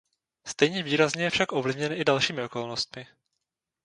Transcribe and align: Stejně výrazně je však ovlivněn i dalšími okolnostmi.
Stejně 0.45 0.83
výrazně 0.83 1.23
je 1.23 1.29
však 1.29 1.51
ovlivněn 1.51 1.93
i 1.93 2.05
dalšími 2.05 2.43
okolnostmi. 2.43 3.07